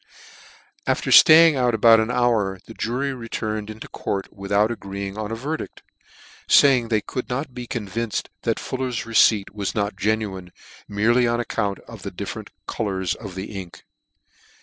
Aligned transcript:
After 0.87 1.11
flaying 1.11 1.55
out 1.57 1.75
about 1.75 1.99
an 1.99 2.09
hour, 2.09 2.59
the 2.65 2.73
jury 2.73 3.13
re 3.13 3.29
turned 3.29 3.69
into 3.69 3.87
court 3.87 4.33
without 4.33 4.71
agreeing 4.71 5.15
on 5.15 5.31
a 5.31 5.35
verdict, 5.35 5.83
faying 6.49 6.87
they 6.89 7.01
could 7.01 7.29
not 7.29 7.53
be 7.53 7.67
convinced 7.67 8.31
that 8.41 8.59
Fuller's 8.59 9.05
receipt 9.05 9.53
was 9.53 9.75
not 9.75 9.95
genuine, 9.95 10.51
merely 10.87 11.27
on 11.27 11.39
account 11.39 11.77
of 11.81 12.01
the 12.01 12.09
different 12.09 12.49
colours 12.65 13.13
of 13.13 13.35
the 13.35 13.51
ink. 13.61 13.83